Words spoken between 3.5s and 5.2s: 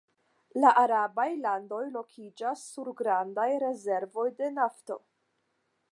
rezervoj de nafto.